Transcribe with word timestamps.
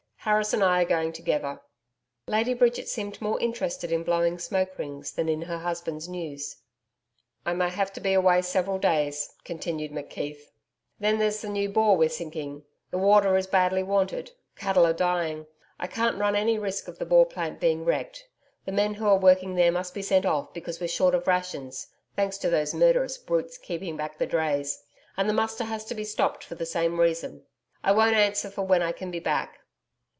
Harris 0.25 0.53
and 0.53 0.61
I 0.63 0.83
are 0.83 0.85
going 0.85 1.13
together.' 1.13 1.61
Lady 2.27 2.53
Bridge 2.53 2.85
seemed 2.85 3.19
more 3.23 3.39
interested 3.41 3.91
in 3.91 4.03
blowing 4.03 4.37
smoke 4.37 4.77
rings 4.77 5.11
than 5.13 5.27
in 5.27 5.41
her 5.41 5.57
husband's 5.57 6.07
news. 6.07 6.57
'I 7.43 7.53
may 7.53 7.69
have 7.71 7.91
to 7.93 7.99
be 7.99 8.13
away 8.13 8.43
several 8.43 8.77
days,' 8.77 9.33
continued 9.43 9.91
McKeith. 9.91 10.51
'Then 10.99 11.17
there's 11.17 11.41
the 11.41 11.49
new 11.49 11.69
bore 11.69 11.97
we're 11.97 12.07
sinking 12.07 12.63
the 12.91 12.99
water 12.99 13.35
is 13.35 13.47
badly 13.47 13.81
wanted 13.81 14.29
cattle 14.55 14.85
are 14.85 14.93
dying 14.93 15.47
I 15.79 15.87
can't 15.87 16.19
run 16.19 16.35
any 16.35 16.59
risk 16.59 16.87
of 16.87 16.99
the 16.99 17.05
bore 17.07 17.25
plant 17.25 17.59
being 17.59 17.83
wrecked. 17.83 18.27
The 18.65 18.71
men 18.71 18.93
who 18.93 19.07
are 19.07 19.17
working 19.17 19.55
there 19.55 19.71
must 19.71 19.95
be 19.95 20.03
sent 20.03 20.27
off 20.27 20.53
because 20.53 20.79
we're 20.79 20.87
short 20.87 21.15
of 21.15 21.25
rations 21.25 21.87
thanks 22.15 22.37
to 22.37 22.49
those 22.51 22.75
murderous 22.75 23.17
brutes 23.17 23.57
keeping 23.57 23.97
back 23.97 24.19
the 24.19 24.27
drays 24.27 24.83
and 25.17 25.27
the 25.27 25.33
muster 25.33 25.63
has 25.63 25.83
to 25.85 25.95
be 25.95 26.03
stopped 26.03 26.43
for 26.43 26.53
the 26.53 26.67
same 26.67 26.99
reason. 26.99 27.43
I 27.83 27.91
won't 27.91 28.15
answer 28.15 28.51
for 28.51 28.61
when 28.61 28.83
I 28.83 28.91
can 28.91 29.09
be 29.09 29.19
back.' 29.19 29.57